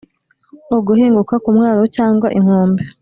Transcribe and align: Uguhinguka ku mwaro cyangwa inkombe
Uguhinguka 0.75 1.35
ku 1.43 1.49
mwaro 1.55 1.83
cyangwa 1.95 2.27
inkombe 2.37 2.83